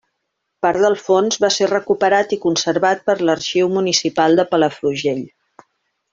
Part 0.65 0.79
del 0.85 0.95
fons 1.07 1.37
va 1.43 1.49
ser 1.55 1.67
recuperat 1.71 2.33
i 2.37 2.39
conservat 2.47 3.05
per 3.11 3.17
l’Arxiu 3.29 3.69
Municipal 3.77 4.41
de 4.41 4.47
Palafrugell. 4.55 5.23